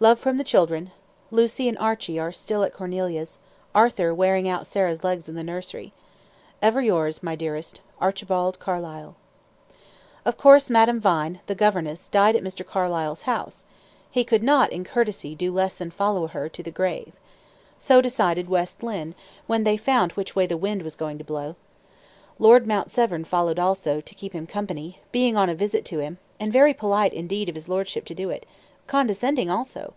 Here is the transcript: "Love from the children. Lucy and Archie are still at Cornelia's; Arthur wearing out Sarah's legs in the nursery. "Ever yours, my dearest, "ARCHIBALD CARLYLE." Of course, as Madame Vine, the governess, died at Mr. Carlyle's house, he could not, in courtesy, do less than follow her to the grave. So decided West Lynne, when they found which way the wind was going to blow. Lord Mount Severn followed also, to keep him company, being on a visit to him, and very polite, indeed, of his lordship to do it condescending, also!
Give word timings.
"Love 0.00 0.18
from 0.18 0.36
the 0.36 0.44
children. 0.44 0.90
Lucy 1.30 1.66
and 1.66 1.78
Archie 1.78 2.18
are 2.18 2.30
still 2.32 2.62
at 2.62 2.74
Cornelia's; 2.74 3.38
Arthur 3.74 4.12
wearing 4.14 4.46
out 4.46 4.66
Sarah's 4.66 5.02
legs 5.02 5.30
in 5.30 5.34
the 5.34 5.42
nursery. 5.42 5.94
"Ever 6.60 6.82
yours, 6.82 7.22
my 7.22 7.34
dearest, 7.34 7.80
"ARCHIBALD 8.02 8.58
CARLYLE." 8.58 9.16
Of 10.26 10.36
course, 10.36 10.64
as 10.64 10.70
Madame 10.70 11.00
Vine, 11.00 11.40
the 11.46 11.54
governess, 11.54 12.06
died 12.08 12.36
at 12.36 12.42
Mr. 12.42 12.66
Carlyle's 12.66 13.22
house, 13.22 13.64
he 14.10 14.24
could 14.24 14.42
not, 14.42 14.70
in 14.72 14.84
courtesy, 14.84 15.34
do 15.34 15.50
less 15.50 15.74
than 15.74 15.90
follow 15.90 16.26
her 16.26 16.50
to 16.50 16.62
the 16.62 16.70
grave. 16.70 17.14
So 17.78 18.02
decided 18.02 18.46
West 18.50 18.82
Lynne, 18.82 19.14
when 19.46 19.64
they 19.64 19.78
found 19.78 20.12
which 20.12 20.36
way 20.36 20.44
the 20.44 20.58
wind 20.58 20.82
was 20.82 20.96
going 20.96 21.16
to 21.16 21.24
blow. 21.24 21.56
Lord 22.38 22.66
Mount 22.66 22.90
Severn 22.90 23.24
followed 23.24 23.58
also, 23.58 24.02
to 24.02 24.14
keep 24.14 24.34
him 24.34 24.46
company, 24.46 24.98
being 25.12 25.34
on 25.34 25.48
a 25.48 25.54
visit 25.54 25.86
to 25.86 26.00
him, 26.00 26.18
and 26.38 26.52
very 26.52 26.74
polite, 26.74 27.14
indeed, 27.14 27.48
of 27.48 27.54
his 27.54 27.70
lordship 27.70 28.04
to 28.04 28.14
do 28.14 28.28
it 28.28 28.44
condescending, 28.86 29.48
also! 29.48 29.94